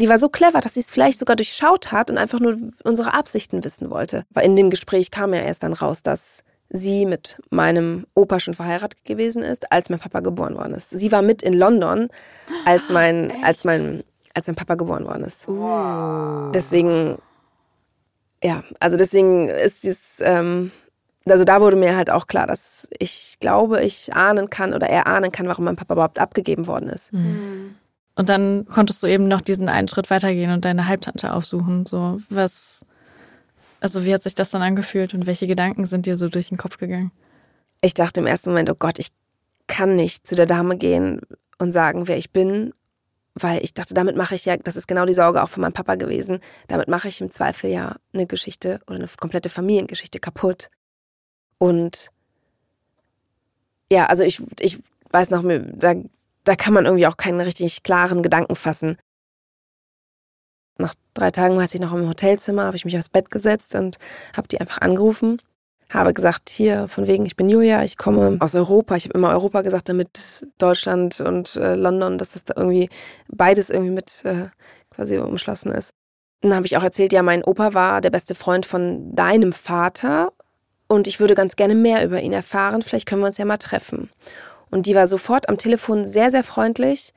[0.00, 3.12] Die war so clever, dass sie es vielleicht sogar durchschaut hat und einfach nur unsere
[3.12, 4.24] Absichten wissen wollte.
[4.30, 8.54] Weil in dem Gespräch kam ja erst dann raus, dass sie mit meinem Opa schon
[8.54, 10.90] verheiratet gewesen ist, als mein Papa geboren worden ist.
[10.90, 12.08] Sie war mit in London,
[12.64, 14.02] als mein, als mein,
[14.32, 15.46] als mein Papa geboren worden ist.
[15.48, 16.52] Wow.
[16.52, 17.18] Deswegen,
[18.42, 20.70] ja, also deswegen ist dieses, ähm,
[21.26, 25.06] also da wurde mir halt auch klar, dass ich glaube, ich ahnen kann oder er
[25.06, 27.12] ahnen kann, warum mein Papa überhaupt abgegeben worden ist.
[27.12, 27.76] Mhm.
[28.16, 31.86] Und dann konntest du eben noch diesen einen Schritt weitergehen und deine Halbtante aufsuchen.
[31.86, 32.84] So, was,
[33.80, 36.58] also wie hat sich das dann angefühlt und welche Gedanken sind dir so durch den
[36.58, 37.12] Kopf gegangen?
[37.82, 39.08] Ich dachte im ersten Moment, oh Gott, ich
[39.66, 41.20] kann nicht zu der Dame gehen
[41.58, 42.74] und sagen, wer ich bin,
[43.34, 45.72] weil ich dachte, damit mache ich ja, das ist genau die Sorge auch von meinem
[45.72, 50.70] Papa gewesen, damit mache ich im Zweifel ja eine Geschichte oder eine komplette Familiengeschichte kaputt.
[51.58, 52.10] Und
[53.90, 54.78] ja, also ich, ich
[55.10, 55.94] weiß noch, da,
[56.44, 58.96] da kann man irgendwie auch keinen richtig klaren Gedanken fassen.
[60.78, 63.98] Nach drei Tagen war ich noch im Hotelzimmer, habe ich mich aufs Bett gesetzt und
[64.36, 65.42] habe die einfach angerufen.
[65.90, 68.94] Habe gesagt, hier, von wegen, ich bin Julia, ich komme aus Europa.
[68.94, 72.88] Ich habe immer Europa gesagt, damit Deutschland und äh, London, dass das da irgendwie
[73.28, 74.48] beides irgendwie mit äh,
[74.90, 75.90] quasi umschlossen ist.
[76.42, 80.32] Dann habe ich auch erzählt, ja, mein Opa war der beste Freund von deinem Vater
[80.88, 82.82] und ich würde ganz gerne mehr über ihn erfahren.
[82.82, 84.10] Vielleicht können wir uns ja mal treffen.
[84.70, 87.12] Und die war sofort am Telefon sehr, sehr freundlich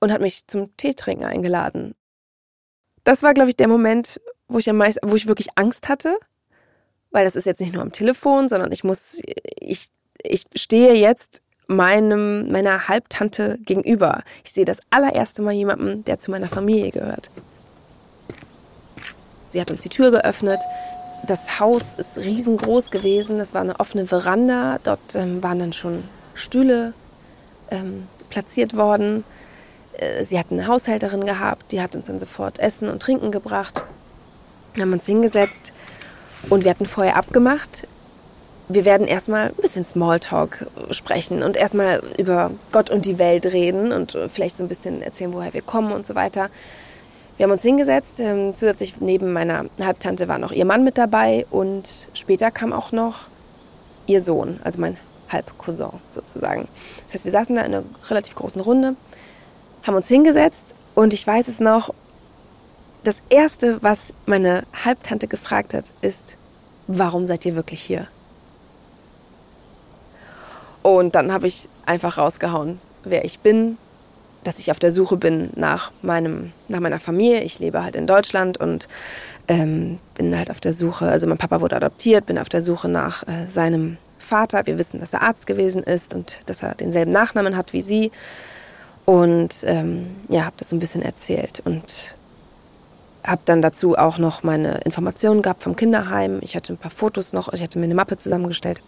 [0.00, 1.94] und hat mich zum Teetrinken eingeladen.
[3.04, 6.16] Das war, glaube ich, der Moment, wo ich am meisten, wo ich wirklich Angst hatte,
[7.12, 9.20] weil das ist jetzt nicht nur am Telefon, sondern ich muss,
[9.60, 9.88] ich,
[10.22, 14.22] ich stehe jetzt meinem, meiner Halbtante gegenüber.
[14.44, 17.30] Ich sehe das allererste Mal jemanden, der zu meiner Familie gehört.
[19.50, 20.60] Sie hat uns die Tür geöffnet.
[21.26, 23.38] Das Haus ist riesengroß gewesen.
[23.38, 24.78] Das war eine offene Veranda.
[24.82, 26.94] Dort ähm, waren dann schon Stühle
[27.70, 29.24] ähm, platziert worden.
[29.98, 33.84] Äh, sie hatten eine Haushälterin gehabt, die hat uns dann sofort Essen und Trinken gebracht.
[34.74, 35.72] Wir haben uns hingesetzt
[36.50, 37.86] und wir hatten vorher abgemacht,
[38.68, 43.92] wir werden erstmal ein bisschen Smalltalk sprechen und erstmal über Gott und die Welt reden
[43.92, 46.48] und vielleicht so ein bisschen erzählen, woher wir kommen und so weiter.
[47.36, 48.20] Wir haben uns hingesetzt.
[48.20, 52.92] Ähm, zusätzlich neben meiner Halbtante war noch ihr Mann mit dabei und später kam auch
[52.92, 53.22] noch
[54.06, 54.96] ihr Sohn, also mein
[55.30, 56.68] Halbcousin sozusagen.
[57.04, 58.94] Das heißt, wir saßen da in einer relativ großen Runde,
[59.82, 61.92] haben uns hingesetzt und ich weiß es noch,
[63.04, 66.36] das Erste, was meine Halbtante gefragt hat, ist,
[66.86, 68.06] warum seid ihr wirklich hier?
[70.82, 73.76] Und dann habe ich einfach rausgehauen, wer ich bin,
[74.44, 77.42] dass ich auf der Suche bin nach meinem, nach meiner Familie.
[77.42, 78.88] Ich lebe halt in Deutschland und
[79.46, 82.88] ähm, bin halt auf der Suche, also mein Papa wurde adoptiert, bin auf der Suche
[82.88, 84.66] nach äh, seinem Vater.
[84.66, 88.10] Wir wissen, dass er Arzt gewesen ist und dass er denselben Nachnamen hat wie sie.
[89.04, 92.16] Und ähm, ja, habe das so ein bisschen erzählt und
[93.24, 96.40] habe dann dazu auch noch meine Informationen gehabt vom Kinderheim.
[96.42, 98.80] Ich hatte ein paar Fotos noch, ich hatte mir eine Mappe zusammengestellt.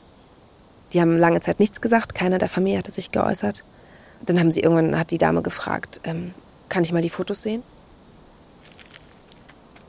[0.92, 3.64] Die haben lange Zeit nichts gesagt, keiner der Familie hatte sich geäußert.
[4.23, 6.33] Dann haben sie irgendwann, hat die Dame gefragt, ähm,
[6.68, 7.62] kann ich mal die Fotos sehen?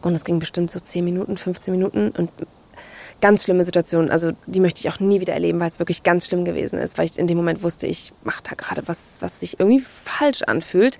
[0.01, 2.29] Und es ging bestimmt so 10 Minuten, 15 Minuten und
[3.21, 4.11] ganz schlimme Situation.
[4.11, 6.97] Also die möchte ich auch nie wieder erleben, weil es wirklich ganz schlimm gewesen ist,
[6.97, 10.43] weil ich in dem Moment wusste, ich mache da gerade was, was sich irgendwie falsch
[10.43, 10.99] anfühlt.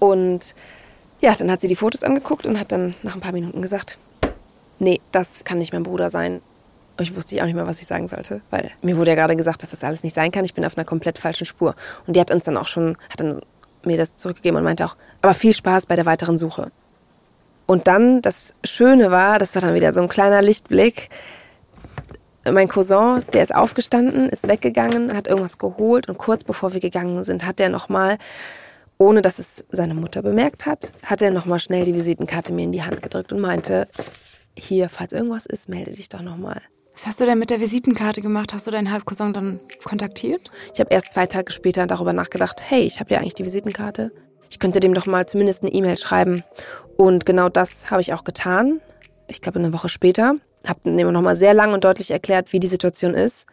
[0.00, 0.54] Und
[1.24, 3.98] ja, dann hat sie die Fotos angeguckt und hat dann nach ein paar Minuten gesagt,
[4.78, 6.42] nee, das kann nicht mein Bruder sein.
[6.96, 9.34] Und ich wusste auch nicht mehr, was ich sagen sollte, weil mir wurde ja gerade
[9.34, 10.44] gesagt, dass das alles nicht sein kann.
[10.44, 11.74] Ich bin auf einer komplett falschen Spur.
[12.06, 13.40] Und die hat uns dann auch schon, hat dann
[13.84, 16.70] mir das zurückgegeben und meinte auch, aber viel Spaß bei der weiteren Suche.
[17.66, 21.08] Und dann, das Schöne war, das war dann wieder so ein kleiner Lichtblick.
[22.44, 27.24] Mein Cousin, der ist aufgestanden, ist weggegangen, hat irgendwas geholt und kurz bevor wir gegangen
[27.24, 28.18] sind, hat er nochmal,
[28.98, 32.72] ohne dass es seine Mutter bemerkt hat, hat er nochmal schnell die Visitenkarte mir in
[32.72, 33.88] die Hand gedrückt und meinte,
[34.56, 36.60] hier, falls irgendwas ist, melde dich doch nochmal.
[36.94, 38.54] Was hast du denn mit der Visitenkarte gemacht?
[38.54, 40.50] Hast du deinen Halbcousin dann kontaktiert?
[40.72, 44.12] Ich habe erst zwei Tage später darüber nachgedacht, hey, ich habe ja eigentlich die Visitenkarte.
[44.48, 46.44] Ich könnte dem doch mal zumindest eine E-Mail schreiben.
[46.96, 48.80] Und genau das habe ich auch getan.
[49.26, 50.36] Ich glaube, eine Woche später.
[50.64, 53.46] Habe dem nochmal sehr lang und deutlich erklärt, wie die Situation ist.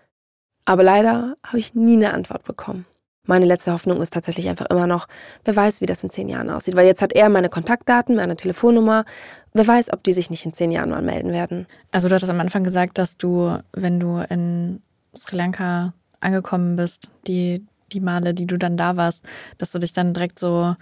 [0.65, 2.85] Aber leider habe ich nie eine Antwort bekommen.
[3.27, 5.07] Meine letzte Hoffnung ist tatsächlich einfach immer noch,
[5.45, 6.75] wer weiß, wie das in zehn Jahren aussieht.
[6.75, 9.05] Weil jetzt hat er meine Kontaktdaten, meine Telefonnummer.
[9.53, 11.67] Wer weiß, ob die sich nicht in zehn Jahren mal melden werden.
[11.91, 14.81] Also du hattest am Anfang gesagt, dass du, wenn du in
[15.15, 19.25] Sri Lanka angekommen bist, die, die Male, die du dann da warst,
[19.59, 20.75] dass du dich dann direkt so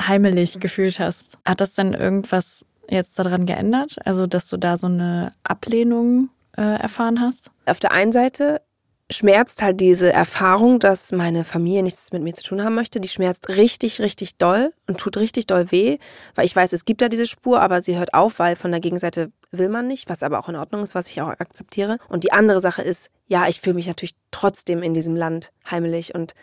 [0.00, 1.38] heimelig gefühlt hast.
[1.44, 3.96] Hat das denn irgendwas jetzt daran geändert?
[4.04, 7.52] Also, dass du da so eine Ablehnung äh, erfahren hast?
[7.66, 8.60] Auf der einen Seite
[9.12, 13.00] schmerzt halt diese Erfahrung, dass meine Familie nichts mit mir zu tun haben möchte.
[13.00, 15.98] Die schmerzt richtig, richtig doll und tut richtig doll weh,
[16.34, 18.80] weil ich weiß, es gibt da diese Spur, aber sie hört auf, weil von der
[18.80, 21.98] Gegenseite will man nicht, was aber auch in Ordnung ist, was ich auch akzeptiere.
[22.08, 26.14] Und die andere Sache ist, ja, ich fühle mich natürlich trotzdem in diesem Land heimelig
[26.14, 26.34] und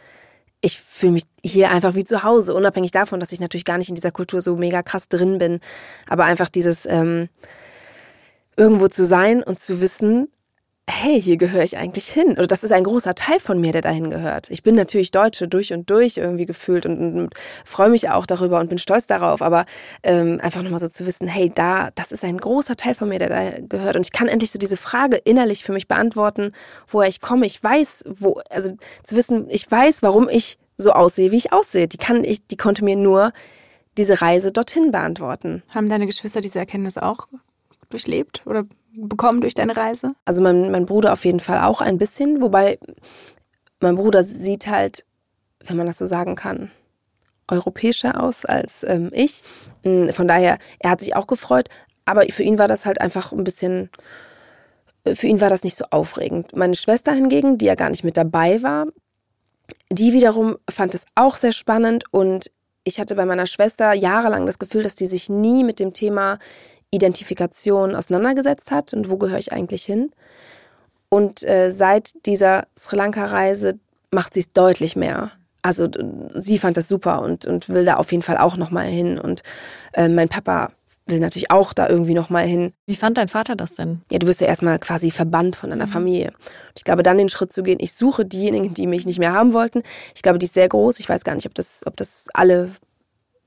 [0.61, 3.89] ich fühle mich hier einfach wie zu Hause, unabhängig davon, dass ich natürlich gar nicht
[3.89, 5.59] in dieser Kultur so mega krass drin bin.
[6.07, 7.29] Aber einfach dieses ähm,
[8.57, 10.27] irgendwo zu sein und zu wissen,
[10.89, 12.31] hey, hier gehöre ich eigentlich hin.
[12.31, 14.49] Oder das ist ein großer Teil von mir, der dahin gehört.
[14.49, 18.25] Ich bin natürlich Deutsche durch und durch irgendwie gefühlt und, und, und freue mich auch
[18.25, 19.41] darüber und bin stolz darauf.
[19.41, 19.65] Aber
[20.03, 23.19] ähm, einfach nochmal so zu wissen, hey, da, das ist ein großer Teil von mir,
[23.19, 23.95] der da gehört.
[23.95, 26.51] Und ich kann endlich so diese Frage innerlich für mich beantworten,
[26.87, 27.45] woher ich komme.
[27.45, 28.73] Ich weiß, wo, also
[29.03, 31.87] zu wissen, ich weiß, warum ich so aussehe, wie ich aussehe.
[31.87, 33.31] Die kann ich, die konnte mir nur
[33.97, 35.61] diese Reise dorthin beantworten.
[35.69, 37.27] Haben deine Geschwister diese Erkenntnis auch
[37.89, 40.13] durchlebt oder bekommen durch deine Reise?
[40.25, 42.79] Also mein, mein Bruder auf jeden Fall auch ein bisschen, wobei
[43.79, 45.05] mein Bruder sieht halt,
[45.65, 46.71] wenn man das so sagen kann,
[47.47, 49.43] europäischer aus als ähm, ich.
[49.83, 51.69] Hm, von daher, er hat sich auch gefreut,
[52.05, 53.89] aber für ihn war das halt einfach ein bisschen,
[55.05, 56.55] für ihn war das nicht so aufregend.
[56.55, 58.87] Meine Schwester hingegen, die ja gar nicht mit dabei war,
[59.91, 62.51] die wiederum fand es auch sehr spannend und
[62.83, 66.39] ich hatte bei meiner Schwester jahrelang das Gefühl, dass die sich nie mit dem Thema
[66.91, 70.11] Identifikation auseinandergesetzt hat und wo gehöre ich eigentlich hin.
[71.09, 73.79] Und äh, seit dieser Sri Lanka-Reise
[74.11, 75.31] macht sie es deutlich mehr.
[75.61, 75.89] Also
[76.33, 79.19] sie fand das super und, und will da auf jeden Fall auch nochmal hin.
[79.19, 79.43] Und
[79.93, 80.71] äh, mein Papa
[81.09, 82.71] will natürlich auch da irgendwie nochmal hin.
[82.85, 84.01] Wie fand dein Vater das denn?
[84.11, 85.91] Ja, du wirst ja erstmal quasi verbannt von deiner mhm.
[85.91, 86.27] Familie.
[86.27, 89.33] Und ich glaube, dann den Schritt zu gehen, ich suche diejenigen, die mich nicht mehr
[89.33, 89.83] haben wollten.
[90.15, 90.99] Ich glaube, die ist sehr groß.
[90.99, 92.71] Ich weiß gar nicht, ob das, ob das alle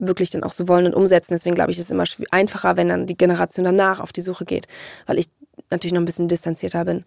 [0.06, 1.32] wirklich dann auch so wollen und umsetzen.
[1.32, 4.44] Deswegen glaube ich, ist es immer einfacher, wenn dann die Generation danach auf die Suche
[4.44, 4.66] geht,
[5.06, 5.30] weil ich
[5.70, 7.04] natürlich noch ein bisschen distanzierter bin.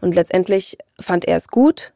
[0.00, 1.92] Und letztendlich fand er es gut.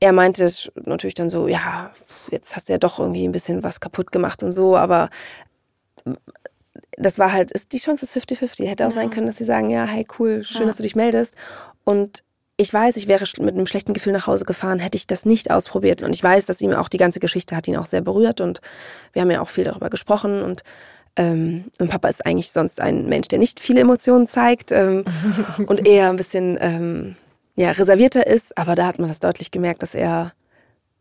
[0.00, 0.50] Er meinte
[0.84, 1.92] natürlich dann so, ja,
[2.30, 5.08] jetzt hast du ja doch irgendwie ein bisschen was kaputt gemacht und so, aber
[6.98, 8.66] das war halt, ist, die Chance ist 50-50.
[8.66, 8.94] Hätte auch ja.
[8.94, 10.66] sein können, dass sie sagen, ja, hey, cool, schön, ja.
[10.68, 11.34] dass du dich meldest.
[11.84, 12.24] Und
[12.56, 15.50] ich weiß, ich wäre mit einem schlechten Gefühl nach Hause gefahren, hätte ich das nicht
[15.50, 16.02] ausprobiert.
[16.02, 18.60] Und ich weiß, dass ihm auch die ganze Geschichte hat ihn auch sehr berührt und
[19.12, 20.62] wir haben ja auch viel darüber gesprochen und
[21.16, 25.04] ähm, mein Papa ist eigentlich sonst ein Mensch, der nicht viele Emotionen zeigt ähm,
[25.66, 27.16] und eher ein bisschen ähm,
[27.56, 30.32] ja, reservierter ist, aber da hat man das deutlich gemerkt, dass er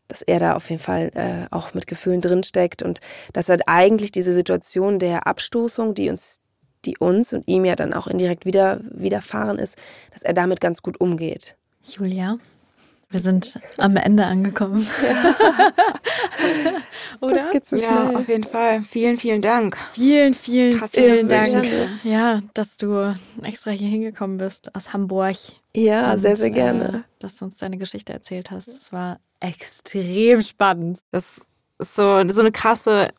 [0.08, 3.00] dass er da auf jeden Fall äh, auch mit Gefühlen drinsteckt und
[3.34, 6.42] dass er eigentlich diese Situation der Abstoßung, die uns
[6.86, 9.78] die uns und ihm ja dann auch indirekt wieder widerfahren ist,
[10.12, 11.56] dass er damit ganz gut umgeht.
[11.84, 12.38] Julia,
[13.10, 14.86] wir sind am Ende angekommen.
[17.22, 17.36] Oder?
[17.36, 17.90] Das geht so schnell.
[17.90, 18.84] Ja, auf jeden Fall.
[18.84, 19.78] Vielen, vielen Dank.
[19.94, 21.66] Vielen, vielen, Krass, vielen Dank.
[22.04, 25.38] Ja, dass du extra hier hingekommen bist aus Hamburg.
[25.74, 26.90] Ja, und, sehr, sehr gerne.
[26.90, 28.68] Äh, dass du uns deine Geschichte erzählt hast.
[28.68, 31.00] Es war extrem spannend.
[31.12, 31.42] Das
[31.78, 33.10] ist so, so eine krasse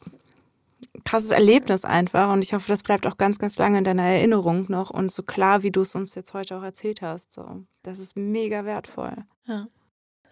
[1.04, 4.66] krasses Erlebnis einfach und ich hoffe, das bleibt auch ganz, ganz lange in deiner Erinnerung
[4.68, 7.32] noch und so klar, wie du es uns jetzt heute auch erzählt hast.
[7.32, 9.16] So, das ist mega wertvoll.
[9.46, 9.68] Ja.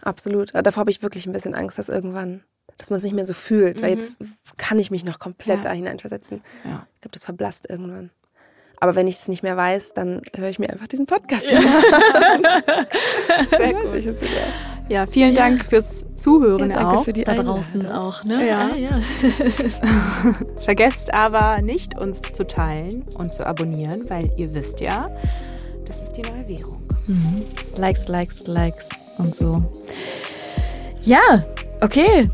[0.02, 0.54] Absolut.
[0.54, 2.42] Aber davor habe ich wirklich ein bisschen Angst, dass irgendwann,
[2.76, 3.80] dass man es nicht mehr so fühlt.
[3.83, 4.00] Weil Mhm.
[4.02, 4.18] jetzt
[4.59, 5.62] kann ich mich noch komplett Ja.
[5.62, 6.42] da hineinversetzen.
[6.64, 6.87] Ja.
[6.94, 8.11] Ich glaube, das verblasst irgendwann.
[8.80, 11.57] Aber wenn ich es nicht mehr weiß, dann höre ich mir einfach diesen Podcast Sehr
[11.57, 12.42] an.
[12.42, 13.94] Weiß gut.
[13.94, 14.73] ich es wieder.
[14.88, 17.04] Ja, vielen Dank fürs Zuhören Ja, danke auch.
[17.04, 17.54] für die Da Einladung.
[17.56, 18.46] draußen auch, ne?
[18.46, 18.70] Ja.
[18.70, 19.00] Ah, ja.
[20.64, 25.06] Vergesst aber nicht, uns zu teilen und zu abonnieren, weil ihr wisst ja,
[25.86, 26.80] das ist die neue Währung.
[27.06, 27.42] Mhm.
[27.76, 29.62] Likes, Likes, Likes und so.
[31.02, 31.20] Ja,
[31.80, 32.28] okay.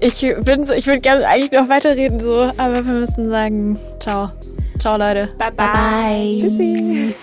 [0.00, 4.30] Ich bin so, ich würde gerne eigentlich noch weiterreden so, aber wir müssen sagen, ciao.
[4.80, 5.28] Ciao Leute.
[5.38, 5.66] Bye bye.
[5.68, 6.36] bye.
[6.40, 7.14] Tschüssi.